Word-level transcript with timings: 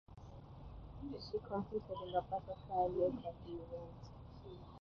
She 1.23 1.37
competed 1.47 1.83
in 2.07 2.11
the 2.11 2.21
butterfly 2.21 2.87
leg 2.87 3.13
of 3.23 3.35
the 3.45 3.51
event. 3.53 4.09